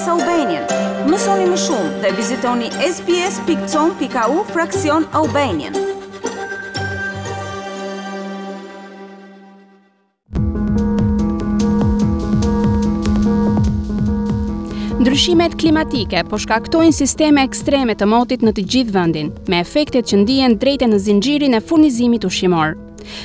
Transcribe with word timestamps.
SBS 0.00 0.08
Albanian. 0.08 0.64
Mësoni 1.12 1.44
më 1.50 1.56
shumë 1.60 1.90
dhe 2.02 2.10
vizitoni 2.16 2.68
sbs.com.au 2.86 4.36
fraksion 4.54 5.04
Albanian. 5.20 5.76
Ndryshimet 15.00 15.58
klimatike 15.60 16.24
po 16.30 16.38
shkaktojnë 16.40 16.96
sisteme 16.96 17.44
ekstreme 17.50 17.92
të 17.96 18.08
motit 18.10 18.44
në 18.46 18.56
të 18.56 18.66
gjithë 18.72 18.96
vendin, 18.96 19.30
me 19.52 19.60
efektet 19.64 20.08
që 20.10 20.22
ndijen 20.24 20.56
drejtë 20.62 20.88
në 20.94 21.00
zinxhirin 21.10 21.58
e 21.58 21.60
furnizimit 21.70 22.24
ushqimor. 22.28 22.76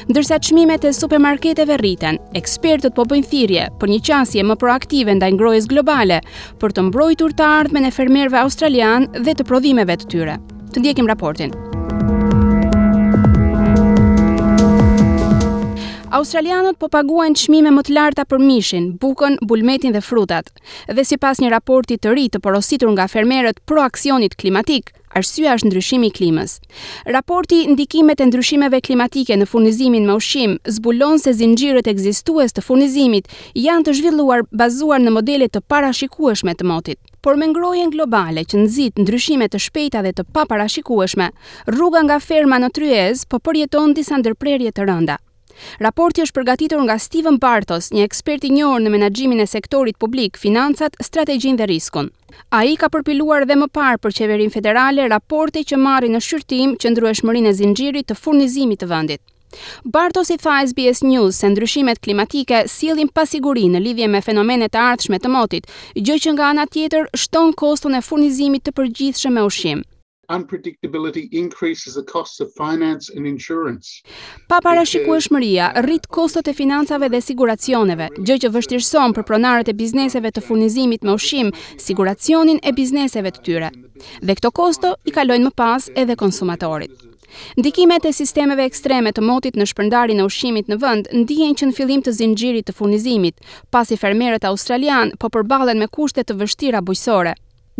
Ndërsa 0.09 0.39
çmimet 0.41 0.85
e 0.85 0.93
supermarketeve 0.93 1.77
rriten, 1.81 2.19
ekspertët 2.39 2.95
po 2.97 3.05
bëjnë 3.11 3.29
thirrje 3.31 3.67
për 3.81 3.93
një 3.93 3.99
qasje 4.07 4.43
më 4.51 4.57
proaktive 4.61 5.15
ndaj 5.19 5.33
ngrohjes 5.35 5.69
globale 5.71 6.19
për 6.63 6.75
të 6.77 6.87
mbrojtur 6.89 7.35
të 7.35 7.49
ardhmen 7.59 7.87
e 7.89 7.93
fermerëve 7.99 8.41
australian 8.45 9.09
dhe 9.19 9.33
të 9.35 9.47
prodhimeve 9.51 9.99
të 10.03 10.11
tyre. 10.15 10.37
Të 10.73 10.83
ndjekim 10.83 11.09
raportin. 11.11 11.53
Australianët 16.15 16.77
po 16.79 16.87
paguajnë 16.93 17.35
çmime 17.35 17.71
më 17.75 17.81
të 17.89 17.93
larta 17.97 18.23
për 18.29 18.39
mishin, 18.39 18.85
bukën, 19.03 19.33
bulmetin 19.49 19.91
dhe 19.91 19.99
frutat. 20.05 20.47
Dhe 20.87 21.03
sipas 21.03 21.41
një 21.43 21.49
raporti 21.51 21.97
të 21.99 22.13
ri 22.13 22.23
të 22.31 22.39
porositur 22.45 22.93
nga 22.93 23.03
fermerët 23.11 23.59
pro 23.67 23.81
aksionit 23.83 24.37
klimatik, 24.39 24.93
arsyeja 25.19 25.57
është 25.59 25.71
ndryshimi 25.73 26.07
i 26.07 26.13
klimës. 26.15 26.53
Raporti 27.15 27.59
Ndikimet 27.73 28.23
e 28.23 28.29
ndryshimeve 28.29 28.79
klimatike 28.87 29.35
në 29.41 29.49
furnizimin 29.51 30.07
me 30.07 30.15
ushqim 30.21 30.55
zbulon 30.77 31.19
se 31.19 31.35
zinxhirët 31.41 31.91
ekzistues 31.93 32.55
të 32.55 32.63
furnizimit 32.69 33.27
janë 33.65 33.87
të 33.89 33.97
zhvilluar 33.99 34.45
bazuar 34.63 35.03
në 35.03 35.15
modele 35.17 35.51
të 35.51 35.65
parashikueshme 35.71 36.55
të 36.61 36.69
motit. 36.71 36.99
Por 37.25 37.35
me 37.35 37.51
ngrojen 37.51 37.91
globale 37.97 38.47
që 38.47 38.63
nxit 38.63 39.03
ndryshime 39.03 39.51
të 39.51 39.59
shpejta 39.67 40.05
dhe 40.07 40.15
të 40.15 40.29
paparashikueshme, 40.35 41.29
rruga 41.75 42.07
nga 42.07 42.21
ferma 42.29 42.61
në 42.63 42.71
Tryez 42.79 43.27
po 43.27 43.43
përjeton 43.49 43.97
disa 43.99 44.21
ndërprerje 44.23 44.71
të 44.77 44.91
rënda. 44.93 45.19
Raporti 45.81 46.23
është 46.23 46.35
përgatitur 46.37 46.81
nga 46.83 46.95
Steven 46.99 47.37
Bartos, 47.41 47.91
një 47.95 48.03
ekspert 48.09 48.43
i 48.43 48.51
njohur 48.55 48.81
në 48.83 48.91
menaxhimin 48.95 49.43
e 49.43 49.47
sektorit 49.47 49.97
publik, 50.01 50.39
financat, 50.41 50.95
strategjinë 51.09 51.61
dhe 51.61 51.69
riskun. 51.71 52.09
Ai 52.51 52.73
ka 52.79 52.89
përpiluar 52.91 53.45
dhe 53.47 53.55
më 53.61 53.69
parë 53.75 54.01
për 54.03 54.15
qeverinë 54.19 54.55
federale 54.57 55.07
raporte 55.13 55.63
që 55.63 55.79
marrin 55.79 56.15
në 56.17 56.21
shqyrtim 56.27 56.75
qëndrueshmërinë 56.83 57.51
e 57.51 57.55
zinxhirit 57.61 58.09
të 58.11 58.19
furnizimit 58.19 58.81
të 58.83 58.91
vendit. 58.91 59.21
Bartos 59.95 60.29
i 60.33 60.35
tha 60.43 60.57
SBS 60.67 60.99
News 61.07 61.37
se 61.39 61.47
ndryshimet 61.53 62.01
klimatike 62.03 62.65
sillin 62.71 63.07
pasiguri 63.15 63.69
në 63.71 63.79
lidhje 63.85 64.09
me 64.11 64.19
fenomenet 64.25 64.75
e 64.75 64.83
ardhshme 64.83 65.21
të 65.23 65.31
motit, 65.37 65.69
gjë 65.95 66.19
që 66.25 66.35
nga 66.35 66.49
ana 66.51 66.67
tjetër 66.75 67.07
shton 67.23 67.55
koston 67.63 67.95
e 67.95 68.03
furnizimit 68.09 68.67
të 68.67 68.75
përgjithshëm 68.81 69.39
me 69.39 69.45
ushqim 69.47 69.85
unpredictability 70.29 71.27
increases 71.31 71.93
the 71.95 72.03
costs 72.03 72.39
of 72.39 72.47
finance 72.53 73.13
and 73.17 73.25
insurance. 73.27 74.01
Pa 74.47 74.57
parashikueshmëria, 74.63 75.71
rrit 75.83 76.07
kostot 76.07 76.47
e 76.47 76.53
financave 76.53 77.09
dhe 77.09 77.21
siguracioneve, 77.21 78.09
gjë 78.17 78.37
që 78.45 78.53
vështirëson 78.55 79.15
për 79.17 79.25
pronarët 79.29 79.69
e 79.71 79.77
bizneseve 79.79 80.31
të 80.31 80.43
furnizimit 80.47 81.03
me 81.05 81.15
ushqim, 81.17 81.53
siguracionin 81.77 82.59
e 82.63 82.73
bizneseve 82.77 83.31
të 83.35 83.43
tyre. 83.47 83.71
Dhe 84.21 84.37
këto 84.37 84.51
kosto 84.51 84.95
i 85.07 85.11
kalojnë 85.15 85.49
më 85.49 85.55
pas 85.55 85.89
edhe 85.95 86.15
konsumatorit. 86.19 86.93
Ndikimet 87.59 88.05
e 88.07 88.13
sistemeve 88.15 88.63
ekstreme 88.63 89.11
të 89.11 89.19
motit 89.27 89.57
në 89.59 89.65
shpërndarjen 89.67 90.21
e 90.21 90.23
ushqimit 90.29 90.69
në 90.71 90.77
vend 90.79 91.09
ndihen 91.19 91.57
që 91.59 91.67
në 91.67 91.75
fillim 91.75 92.01
të 92.05 92.13
zinxhirit 92.15 92.69
të 92.69 92.75
furnizimit, 92.77 93.39
pasi 93.75 93.97
fermerët 93.99 94.47
australian 94.47 95.11
po 95.19 95.27
përballen 95.35 95.81
me 95.83 95.91
kushte 95.91 96.23
të 96.23 96.37
vështira 96.39 96.79
bujqësore. 96.81 97.33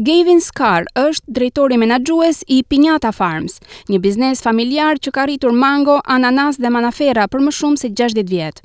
Gavin 0.04 0.42
Scar 0.44 0.84
është 1.00 1.32
drejtori 1.38 1.78
menaxhues 1.80 2.42
i 2.52 2.58
Pinata 2.68 3.14
Farms, 3.16 3.54
një 3.88 4.00
biznes 4.04 4.42
familjar 4.44 5.00
që 5.00 5.14
ka 5.16 5.24
rritur 5.26 5.56
mango, 5.56 6.02
ananas 6.16 6.60
dhe 6.60 6.68
manafera 6.68 7.24
për 7.32 7.40
më 7.46 7.54
shumë 7.60 7.80
se 7.80 7.90
60 8.02 8.28
vjet. 8.28 8.60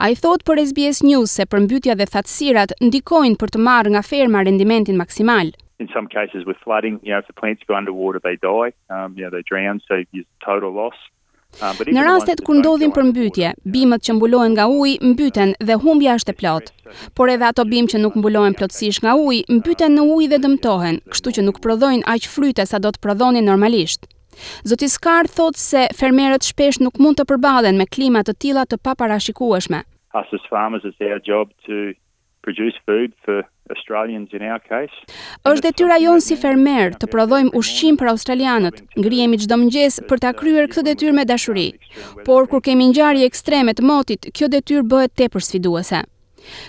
A 0.00 0.08
i 0.08 0.16
thot 0.16 0.40
për 0.48 0.62
SBS 0.70 1.02
News 1.04 1.36
se 1.36 1.44
për 1.52 1.66
mbytja 1.66 1.98
dhe 2.00 2.08
thatsirat 2.08 2.72
ndikojnë 2.80 3.36
për 3.42 3.52
të 3.52 3.62
marrë 3.66 3.92
nga 3.92 4.00
ferma 4.08 4.40
rendimentin 4.48 4.96
maksimal. 4.96 5.52
In 5.84 5.92
some 5.92 6.08
cases 6.08 6.48
with 6.48 6.56
flooding, 6.64 6.96
you 7.04 7.12
know, 7.12 7.20
if 7.20 7.28
the 7.28 7.36
plants 7.36 7.60
go 7.68 7.76
underwater, 7.76 8.16
they 8.24 8.36
die, 8.40 8.72
um, 8.88 9.12
you 9.18 9.24
know, 9.24 9.28
they 9.36 9.44
drown, 9.52 9.84
so 9.84 10.00
it's 10.00 10.30
total 10.48 10.72
loss. 10.72 10.96
Në 11.58 12.02
rastet 12.06 12.40
kur 12.46 12.56
ndodhin 12.60 12.92
përmbytje, 12.94 13.50
bimët 13.74 14.04
që 14.06 14.14
mbulohen 14.16 14.52
nga 14.54 14.64
uji 14.70 14.96
mbyten 15.10 15.50
dhe 15.66 15.76
humbja 15.82 16.14
është 16.20 16.32
e 16.32 16.36
plot. 16.40 16.70
Por 17.16 17.28
edhe 17.32 17.44
ato 17.48 17.64
bimë 17.68 17.90
që 17.92 17.98
nuk 18.00 18.16
mbulohen 18.16 18.54
plotësisht 18.56 19.02
nga 19.02 19.16
uji 19.18 19.42
mbyten 19.58 19.92
në 19.98 20.04
ujë 20.14 20.28
dhe 20.32 20.38
dëmtohen, 20.44 21.00
kështu 21.12 21.34
që 21.36 21.44
nuk 21.48 21.58
prodhojnë 21.64 22.06
aq 22.14 22.28
fryte 22.34 22.64
sa 22.70 22.78
do 22.80 22.92
të 22.94 23.02
prodhonin 23.04 23.48
normalisht. 23.50 24.06
Zoti 24.64 24.88
Skar 24.88 25.26
thot 25.36 25.58
se 25.58 25.88
fermerët 26.00 26.46
shpesh 26.48 26.78
nuk 26.80 26.96
mund 27.02 27.18
të 27.20 27.26
përballen 27.32 27.76
me 27.82 27.86
klima 27.96 28.22
të 28.24 28.36
tilla 28.40 28.64
të 28.70 28.78
paparashikueshme. 28.86 29.82
As 30.22 30.30
farmers 30.48 30.86
their 31.02 31.18
job 31.32 31.50
to 31.66 31.90
produce 32.44 32.76
food 32.86 33.10
for 33.24 33.38
Australians 33.76 34.28
in 34.32 34.42
our 34.52 34.60
case. 34.70 34.94
Është 35.50 35.64
detyra 35.66 35.98
jonë 36.02 36.24
si 36.26 36.38
fermer 36.42 36.94
të 37.00 37.08
prodhojmë 37.12 37.54
ushqim 37.60 37.98
për 38.00 38.10
australianët. 38.14 38.80
Ngrihemi 38.98 39.40
çdo 39.44 39.60
mëngjes 39.62 40.00
për 40.10 40.22
ta 40.24 40.32
kryer 40.40 40.70
këtë 40.72 40.86
detyrë 40.90 41.16
me 41.20 41.26
dashuri. 41.30 41.68
Por 42.26 42.48
kur 42.52 42.64
kemi 42.66 42.90
ngjarje 42.92 43.28
ekstreme 43.30 43.76
të 43.78 43.86
motit, 43.90 44.30
kjo 44.36 44.50
detyrë 44.56 44.86
bëhet 44.92 45.14
tepër 45.22 45.46
sfiduese. 45.48 46.02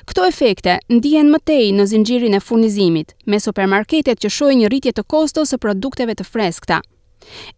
Këto 0.08 0.26
efekte 0.28 0.78
ndihen 0.92 1.32
më 1.32 1.40
tej 1.48 1.68
në 1.78 1.86
zinxhirin 1.94 2.36
e 2.36 2.42
furnizimit, 2.44 3.16
me 3.30 3.40
supermarketet 3.40 4.20
që 4.20 4.34
shohin 4.38 4.60
një 4.66 4.72
rritje 4.74 4.94
të 4.98 5.06
kostos 5.14 5.54
së 5.56 5.62
produkteve 5.64 6.18
të 6.20 6.28
freskëta. 6.28 6.82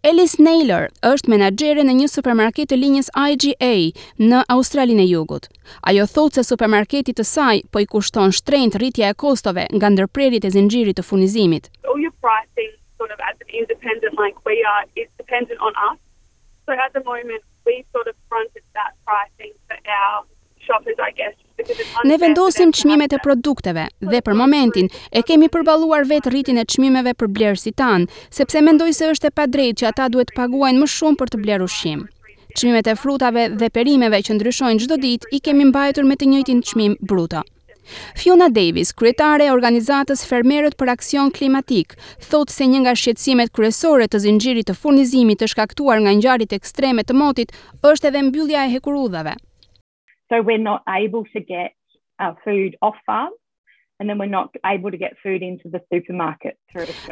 Alice 0.08 0.38
Naylor 0.42 0.90
është 1.08 1.32
menaxhere 1.34 1.86
në 1.88 1.96
një 2.02 2.10
supermarket 2.12 2.70
të 2.72 2.80
linjës 2.82 3.10
IGA 3.20 3.72
në 4.34 4.42
Australinë 4.56 5.06
e 5.06 5.10
Jugut. 5.14 5.48
Ajo 5.92 6.06
thotë 6.16 6.36
se 6.42 6.46
supermarketi 6.52 7.16
të 7.20 7.26
saj 7.34 7.56
po 7.74 7.84
i 7.84 7.90
kushton 7.96 8.36
shtrenjtë 8.40 8.82
rritja 8.84 9.12
e 9.14 9.18
kostove 9.26 9.68
nga 9.78 9.94
ndërprerjet 9.96 10.48
e 10.50 10.54
zinxhirit 10.58 11.00
të 11.00 11.08
furnizimit. 11.10 11.72
All 11.90 12.02
your 12.06 12.14
pricing 12.28 12.74
sort 13.02 13.12
of 13.12 13.20
as 13.32 13.36
an 13.46 13.50
independent 13.62 14.18
like 14.26 14.38
we 14.50 14.58
are 14.76 14.86
is 15.04 15.10
dependent 15.24 15.60
on 15.70 15.74
us. 15.90 16.00
So 16.66 16.74
at 16.78 16.94
the 16.98 17.04
moment 17.12 17.42
we 17.66 17.84
sort 17.96 18.08
of 18.08 18.16
fronted 18.30 18.64
that 18.80 18.92
pricing 19.08 19.54
for 19.68 19.78
our 20.00 20.26
Ne 22.04 22.16
vendosim 22.22 22.72
çmimet 22.76 23.14
e 23.14 23.18
produkteve 23.24 23.86
dhe 24.12 24.20
për 24.28 24.38
momentin 24.42 24.88
e 25.12 25.22
kemi 25.28 25.50
përballuar 25.52 26.06
vetë 26.12 26.32
rritjen 26.34 26.60
e 26.62 26.66
çmimeve 26.76 27.14
për 27.24 27.32
blerësit 27.36 27.76
tan, 27.82 28.08
sepse 28.38 28.62
mendoj 28.68 28.94
se 29.00 29.10
është 29.16 29.32
e 29.32 29.36
padrejtë 29.40 29.80
që 29.82 29.90
ata 29.92 30.08
duhet 30.14 30.32
të 30.32 30.38
paguajnë 30.40 30.82
më 30.86 30.90
shumë 30.96 31.20
për 31.22 31.34
të 31.34 31.42
blerë 31.44 31.68
ushqim. 31.68 32.06
Çmimet 32.60 32.88
e 32.90 32.96
frutave 33.04 33.48
dhe 33.60 33.70
perimeve 33.80 34.20
që 34.28 34.38
ndryshojnë 34.38 34.86
çdo 34.86 34.98
ditë 35.06 35.34
i 35.38 35.42
kemi 35.50 35.68
mbajtur 35.70 36.08
me 36.14 36.18
të 36.22 36.32
njëjtin 36.32 36.64
çmim 36.72 36.96
bruto. 37.12 37.44
Fiona 38.22 38.48
Davis, 38.58 38.94
kryetare 38.96 39.48
e 39.50 39.52
organizatës 39.54 40.22
Fermerët 40.30 40.78
për 40.80 40.92
Aksion 40.94 41.32
Klimatik, 41.38 41.98
thot 42.32 42.52
se 42.56 42.66
një 42.72 42.86
nga 42.86 42.94
shqetësimet 42.96 43.52
kryesore 43.58 44.08
të 44.08 44.24
zinxhirit 44.28 44.70
të 44.70 44.76
furnizimit 44.84 45.42
të 45.44 45.50
shkaktuar 45.54 46.00
nga 46.06 46.14
ngjarjet 46.22 46.56
ekstreme 46.60 47.04
të 47.04 47.18
motit 47.24 47.52
është 47.92 48.14
edhe 48.14 48.24
mbyllja 48.30 48.68
e 48.70 48.78
hekurudhave 48.78 49.36
so 50.38 50.42
we're 50.42 50.62
not 50.72 50.82
able 50.90 51.24
to 51.34 51.40
get 51.40 51.72
our 52.20 52.36
food 52.46 52.72
off 52.82 52.96
farm 53.06 53.34
and 54.00 54.10
then 54.10 54.18
we're 54.18 54.30
not 54.40 54.48
able 54.66 54.90
to 54.92 54.98
get 54.98 55.12
food 55.24 55.42
into 55.50 55.66
the 55.74 55.80
supermarket 55.92 56.56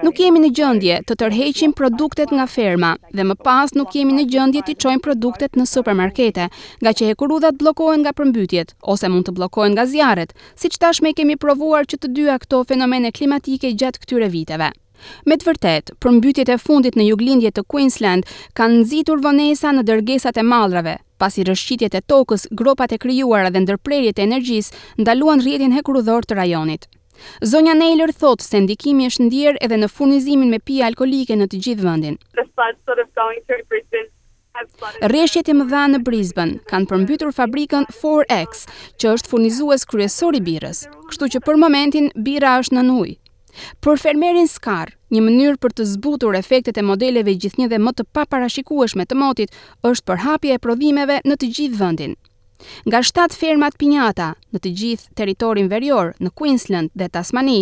Nuk 0.08 0.18
jemi 0.24 0.42
në 0.42 0.50
gjendje 0.58 0.96
të 1.08 1.16
tërheqim 1.24 1.76
produktet 1.78 2.34
nga 2.34 2.48
ferma 2.56 2.94
dhe 3.18 3.26
më 3.32 3.38
pas 3.46 3.74
nuk 3.78 3.94
jemi 3.96 4.16
në 4.18 4.26
gjendje 4.34 4.64
të 4.70 4.76
çojmë 4.84 5.04
produktet 5.06 5.59
në 5.59 5.68
supermarkete, 5.70 6.47
nga 6.82 6.94
që 6.97 7.12
hekurudhat 7.12 7.59
bllokohen 7.62 8.02
nga 8.03 8.16
përmbytjet 8.18 8.73
ose 8.96 9.12
mund 9.14 9.28
të 9.29 9.35
bllokohen 9.38 9.78
nga 9.78 9.85
zjarret, 9.94 10.34
siç 10.62 10.82
tashmë 10.82 11.14
kemi 11.22 11.38
provuar 11.46 11.85
që 11.85 12.02
të 12.02 12.14
dyja 12.17 12.40
këto 12.44 12.64
fenomene 12.74 13.14
klimatike 13.14 13.74
gjatë 13.78 14.03
këtyre 14.06 14.32
viteve. 14.38 14.72
Me 15.30 15.38
të 15.38 15.48
vërtet, 15.50 15.92
përmbytjet 16.03 16.50
e 16.50 16.58
fundit 16.62 16.98
në 16.98 17.08
juglindje 17.09 17.52
të 17.56 17.66
Queensland 17.74 18.30
kanë 18.58 18.82
nëzitur 18.82 19.22
vonesa 19.24 19.74
në 19.76 19.84
dërgesat 19.90 20.40
e 20.42 20.46
malrave, 20.53 20.96
pasi 21.22 21.46
rëshqitjet 21.48 21.98
e 22.00 22.03
tokës, 22.14 22.48
gropat 22.62 22.96
e 22.96 23.02
kryuara 23.03 23.52
dhe 23.53 23.64
ndërprerjet 23.66 24.20
e 24.20 24.26
energjis 24.28 24.72
ndaluan 25.02 25.44
rjetin 25.46 25.76
hekurudhor 25.78 26.26
të 26.28 26.40
rajonit. 26.42 26.88
Zonja 27.46 27.76
Nailer 27.78 28.09
thotë 28.22 28.42
se 28.48 28.62
ndikimi 28.64 29.06
është 29.12 29.26
ndjerë 29.28 29.59
edhe 29.68 29.78
në 29.82 29.92
furnizimin 29.96 30.50
me 30.50 30.58
pia 30.66 30.88
alkolike 30.90 31.36
në 31.38 31.46
të 31.52 31.59
gjithë 31.66 31.86
vëndin. 31.86 32.16
Reshjet 35.14 35.48
e 35.50 35.53
mëdha 35.56 35.84
në 35.92 36.00
Brisbane 36.06 36.58
kanë 36.70 36.90
përmbytur 36.90 37.32
fabrikën 37.38 37.86
4X, 38.02 38.66
që 39.00 39.14
është 39.16 39.32
furnizues 39.32 39.86
kryesor 39.90 40.38
i 40.38 40.44
birrës. 40.48 40.84
Kështu 41.09 41.32
që 41.36 41.44
për 41.48 41.62
momentin 41.64 42.09
bira 42.18 42.58
është 42.62 42.78
në 42.82 42.86
ujë, 43.02 43.16
Për 43.86 43.98
fermerin 44.02 44.48
Skar, 44.52 44.92
një 45.16 45.22
mënyrë 45.26 45.58
për 45.66 45.74
të 45.80 45.86
zbutur 45.94 46.38
efektet 46.40 46.78
e 46.78 46.84
modeleve 46.90 47.34
gjithnjë 47.44 47.70
dhe 47.74 47.80
më 47.88 47.94
të 47.98 48.06
paparashikueshme 48.18 49.06
të 49.09 49.18
motit, 49.24 49.56
është 49.92 50.08
përhapja 50.12 50.58
e 50.58 50.62
prodhimeve 50.68 51.20
në 51.32 51.40
të 51.44 51.52
gjithë 51.58 51.82
vendin. 51.84 52.14
Nga 52.88 53.02
7 53.09 53.40
fermat 53.44 53.78
pinjata 53.84 54.30
në 54.53 54.59
të 54.66 54.74
gjithë 54.82 55.16
territorin 55.22 55.72
verior 55.76 56.14
në 56.26 56.30
Queensland 56.42 56.94
dhe 57.03 57.09
Tasmani, 57.18 57.59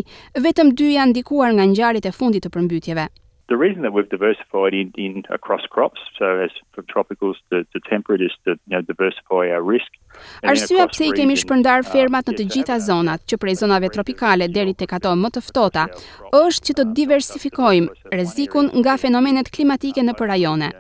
vetëm 0.48 0.74
dy 0.80 0.94
janë 0.98 1.14
ndikuar 1.16 1.56
nga 1.58 1.70
ngjarjet 1.74 2.10
e 2.12 2.16
fundit 2.22 2.44
të 2.46 2.56
përmbytjeve 2.58 3.08
the 3.50 3.58
reason 3.58 3.82
that 3.84 3.92
we've 3.96 4.12
diversified 4.18 4.74
in 4.82 4.88
in 5.06 5.14
across 5.38 5.64
crops 5.74 6.00
so 6.20 6.26
as 6.46 6.52
from 6.74 6.86
tropicals 6.96 7.38
to 7.50 7.56
to 7.74 7.78
temperate 7.92 8.22
is 8.30 8.34
to 8.46 8.52
you 8.70 8.74
know 8.76 8.82
diversify 8.92 9.44
our 9.56 9.64
risk 9.76 9.90
Arsyeja 10.52 10.88
pse 10.94 11.06
i 11.06 11.12
kemi 11.20 11.38
shpërndar 11.44 11.82
uh, 11.84 11.90
fermat 11.94 12.30
në 12.32 12.38
të 12.40 12.46
gjitha 12.56 12.78
uh, 12.80 12.84
zonat, 12.90 13.26
që 13.30 13.40
prej 13.44 13.56
zonave 13.64 13.90
tropikale 13.96 14.48
deri 14.58 14.76
tek 14.82 14.94
ato 15.00 15.16
më 15.22 15.32
të 15.36 15.44
ftohta, 15.48 15.86
është 16.44 16.70
që 16.70 16.78
të 16.80 16.88
diversifikojmë 17.02 18.18
rrezikun 18.18 18.72
nga 18.82 18.98
fenomenet 19.04 19.52
klimatike 19.56 20.04
në 20.06 20.16
për 20.22 20.28
rajone. 20.34 20.72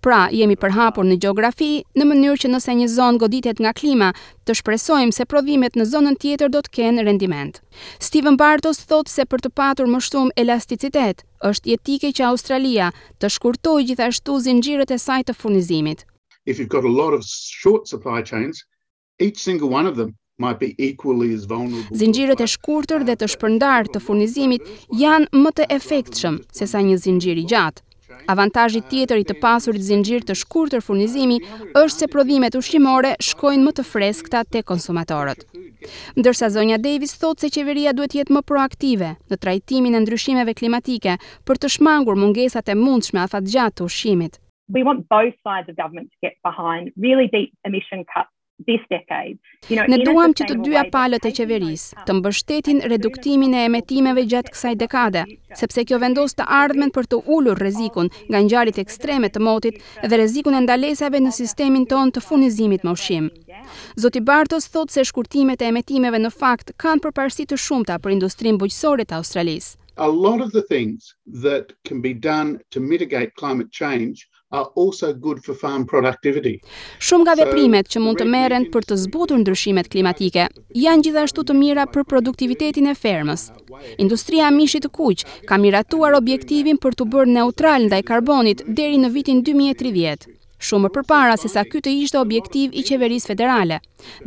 Pra, 0.00 0.26
jemi 0.34 0.56
përhapur 0.60 1.04
në 1.06 1.16
gjeografi, 1.22 1.68
në 1.96 2.06
mënyrë 2.10 2.40
që 2.44 2.50
nëse 2.54 2.74
një 2.78 2.88
zonë 2.94 3.20
goditet 3.22 3.60
nga 3.62 3.72
klima, 3.80 4.10
të 4.46 4.56
shpresojmë 4.60 5.16
se 5.16 5.26
prodhimet 5.28 5.76
në 5.78 5.86
zonën 5.92 6.16
tjetër 6.22 6.52
do 6.56 6.62
të 6.66 6.72
kenë 6.78 7.04
rendiment. 7.08 7.60
Steven 8.00 8.38
Bartos 8.40 8.80
thotë 8.90 9.12
se 9.14 9.24
për 9.26 9.44
të 9.46 9.54
patur 9.60 9.90
më 9.92 10.02
shumë 10.08 10.36
elasticitet, 10.44 11.24
është 11.50 11.72
jetike 11.74 12.12
që 12.18 12.28
Australia 12.32 12.90
të 13.20 13.32
shkurtojë 13.38 13.86
gjithashtu 13.92 14.38
zinxhirët 14.48 14.94
e 14.96 15.00
saj 15.00 15.20
të 15.30 15.36
furnizimit. 15.40 16.06
If 16.46 16.58
you've 16.58 16.72
got 16.76 16.84
a 16.84 16.94
lot 17.00 17.12
of 17.14 17.24
short 17.26 17.88
supply 17.90 18.22
chains, 18.22 18.62
each 19.18 19.42
single 19.42 19.68
one 19.68 19.86
of 19.90 19.96
them 19.96 20.14
might 20.38 20.60
be 20.60 20.74
equally 20.78 21.32
as 21.34 21.44
vulnerable. 21.50 21.96
Zinxhirët 21.96 22.40
e 22.40 22.46
shkurtër 22.52 23.04
dhe 23.08 23.16
të 23.22 23.26
shpërndarë 23.34 23.92
të 23.94 24.02
furnizimit 24.06 24.68
janë 25.00 25.42
më 25.46 25.52
të 25.58 25.66
efektshëm 25.80 26.38
sesa 26.60 26.84
një 26.90 27.00
zinxhir 27.08 27.40
i 27.40 27.44
gjatë. 27.52 27.85
Avantazhi 28.32 28.82
tjetër 28.90 29.18
i 29.22 29.26
të 29.28 29.34
pasurit 29.42 29.82
zinxhir 29.86 30.22
të 30.26 30.34
shkurtër 30.42 30.82
furnizimi 30.86 31.38
është 31.80 31.98
se 32.02 32.08
prodhimet 32.14 32.58
ushqimore 32.60 33.12
shkojnë 33.28 33.64
më 33.66 33.72
të 33.78 33.84
freskëta 33.92 34.42
të 34.52 34.62
konsumatorët. 34.70 35.42
Ndërsa 36.20 36.50
zonja 36.56 36.78
Davis 36.86 37.16
thotë 37.22 37.42
se 37.46 37.52
qeveria 37.56 37.94
duhet 37.98 38.16
jetë 38.20 38.34
më 38.36 38.42
proaktive 38.52 39.10
në 39.30 39.40
trajtimin 39.46 39.98
e 39.98 40.02
ndryshimeve 40.04 40.54
klimatike 40.60 41.16
për 41.46 41.60
të 41.62 41.72
shmangur 41.78 42.18
mungesat 42.22 42.72
e 42.72 42.78
mundshme 42.84 43.24
afatgjatë 43.26 43.76
të 43.80 43.88
ushqimit. 43.90 44.34
We 44.76 44.82
want 44.88 45.06
both 45.18 45.34
sides 45.48 45.68
of 45.70 45.76
government 45.82 46.10
to 46.14 46.18
get 46.28 46.34
behind 46.50 46.90
really 47.08 47.28
deep 47.34 47.50
emission 47.70 48.00
cuts 48.14 48.35
this 48.64 48.80
decade. 48.88 49.38
You 49.68 49.76
know, 49.76 49.86
ne 49.88 50.02
duam 50.04 50.32
që 50.32 50.46
të 50.48 50.56
dyja 50.64 50.84
palët 50.94 51.26
e 51.28 51.32
qeverisë 51.38 52.04
të 52.08 52.14
mbështetin 52.18 52.80
reduktimin 52.92 53.54
e 53.56 53.64
emetimeve 53.68 54.24
gjatë 54.30 54.52
kësaj 54.54 54.72
dekade, 54.82 55.24
sepse 55.60 55.84
kjo 55.88 55.98
vendos 56.02 56.36
të 56.38 56.46
ardhmen 56.60 56.92
për 56.96 57.08
të 57.12 57.20
ulur 57.36 57.58
rrezikun 57.60 58.10
nga 58.30 58.42
ngjarjet 58.46 58.78
ekstreme 58.84 59.28
të 59.34 59.42
motit 59.48 59.80
dhe 60.04 60.14
rrezikun 60.20 60.56
e 60.56 60.62
ndalesave 60.66 61.20
në 61.26 61.32
sistemin 61.40 61.86
ton 61.92 62.12
të 62.14 62.24
furnizimit 62.28 62.84
me 62.86 62.94
ushqim. 62.96 63.28
Zoti 64.02 64.20
Bartos 64.30 64.70
thot 64.74 64.92
se 64.94 65.04
shkurtimet 65.10 65.62
e 65.62 65.70
emetimeve 65.72 66.18
në 66.22 66.32
fakt 66.42 66.72
kanë 66.82 67.06
përparësi 67.08 67.48
të 67.52 67.58
shumta 67.66 67.98
për 68.00 68.16
industrim 68.16 68.60
bujqësore 68.62 69.04
të 69.10 69.20
Australisë. 69.20 69.76
A 69.98 70.08
lot 70.12 70.42
of 70.44 70.50
the 70.52 70.60
things 70.70 71.14
that 71.44 71.70
can 71.88 72.02
be 72.04 72.12
done 72.12 72.60
to 72.70 72.80
mitigate 72.80 73.32
climate 73.40 73.70
change 73.72 74.28
are 74.56 74.68
also 74.74 75.12
good 75.14 75.38
for 75.44 75.54
farm 75.54 75.84
productivity. 75.92 76.54
Shumë 77.08 77.24
nga 77.26 77.34
veprimet 77.44 77.90
që 77.92 78.02
mund 78.02 78.20
të 78.20 78.26
merren 78.34 78.68
për 78.72 78.86
të 78.88 78.98
zbutur 79.04 79.40
ndryshimet 79.40 79.90
klimatike 79.92 80.48
janë 80.84 81.06
gjithashtu 81.06 81.44
të 81.48 81.58
mira 81.62 81.84
për 81.94 82.06
produktivitetin 82.10 82.88
e 82.92 82.94
fermës. 83.04 83.48
Industria 84.06 84.48
e 84.50 84.54
mishit 84.58 84.86
të 84.86 84.92
kuq 84.98 85.26
ka 85.50 85.60
miratuar 85.64 86.16
objektivin 86.20 86.80
për 86.82 86.98
të 87.00 87.08
bërë 87.14 87.34
neutral 87.38 87.86
ndaj 87.90 88.02
karbonit 88.12 88.64
deri 88.80 88.98
në 89.04 89.12
vitin 89.18 89.44
2030 89.50 90.32
shumë 90.66 90.88
për 90.96 91.04
para 91.10 91.34
se 91.36 91.50
sa 91.52 91.66
kytë 91.72 91.92
ishte 92.02 92.16
objektiv 92.20 92.72
i 92.72 92.82
qeverisë 92.88 93.28
federale. 93.34 93.76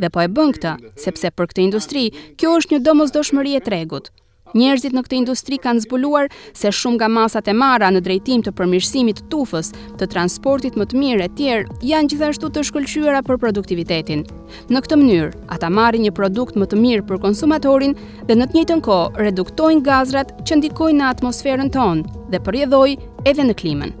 Dhe 0.00 0.12
po 0.14 0.22
e 0.22 0.28
bën 0.36 0.54
këtë, 0.54 0.76
sepse 1.04 1.32
për 1.34 1.48
këtë 1.52 1.64
industri, 1.64 2.04
kjo 2.38 2.52
është 2.60 2.76
një 2.76 2.84
domës 2.86 3.10
doshmëri 3.16 3.56
e 3.58 3.62
tregut. 3.66 4.12
Njerëzit 4.56 4.94
në 4.96 5.02
këtë 5.06 5.18
industri 5.20 5.58
kanë 5.62 5.84
zbuluar 5.84 6.26
se 6.58 6.72
shumë 6.74 6.98
nga 6.98 7.08
masat 7.14 7.46
e 7.50 7.54
marra 7.54 7.90
në 7.94 8.00
drejtim 8.06 8.42
të 8.42 8.52
përmirësimit 8.58 9.20
të 9.20 9.28
tufës, 9.32 9.70
të 10.00 10.08
transportit 10.10 10.78
më 10.80 10.88
të 10.90 10.98
mirë 11.02 11.24
e 11.24 11.30
tjerë, 11.38 11.78
janë 11.92 12.10
gjithashtu 12.12 12.50
të 12.50 12.64
shkëlqyera 12.68 13.20
për 13.28 13.38
produktivitetin. 13.44 14.24
Në 14.74 14.82
këtë 14.86 15.00
mënyrë, 15.04 15.30
ata 15.54 15.70
marrin 15.70 16.06
një 16.08 16.14
produkt 16.18 16.58
më 16.58 16.70
të 16.72 16.82
mirë 16.84 17.06
për 17.12 17.22
konsumatorin 17.28 17.94
dhe 18.26 18.36
në 18.40 18.50
të 18.50 18.58
njëjtën 18.58 18.84
kohë 18.90 19.22
reduktojnë 19.26 19.86
gazrat 19.86 20.34
që 20.44 20.60
ndikojnë 20.64 21.00
në 21.02 21.10
atmosferën 21.14 21.70
tonë 21.78 22.30
dhe 22.34 22.42
përjedhojnë 22.48 23.10
edhe 23.30 23.48
në 23.50 23.58
klimën. 23.62 24.00